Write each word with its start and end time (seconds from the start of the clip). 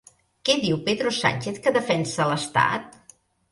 Què 0.47 0.55
diu 0.63 0.79
Pedro 0.87 1.11
Sánchez 1.19 1.61
que 1.67 1.75
defensa 1.77 2.29
l'estat? 2.33 3.01